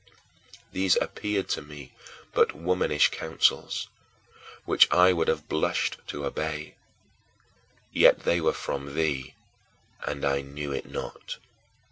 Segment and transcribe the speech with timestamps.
[0.71, 1.93] These appeared to me
[2.33, 3.87] but womanish counsels,
[4.65, 6.73] which I would have blushed to obey.
[7.93, 9.35] Yet they were from thee,
[10.03, 11.37] and I knew it not.